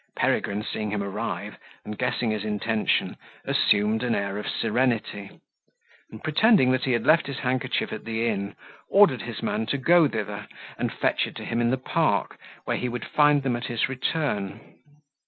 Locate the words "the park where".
11.69-12.77